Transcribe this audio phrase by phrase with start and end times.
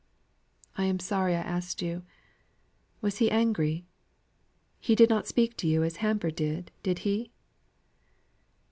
[0.79, 2.01] "I am sorry I asked you.
[3.01, 3.85] Was he angry?
[4.79, 7.29] He did not speak to you as Hamper did, did he?"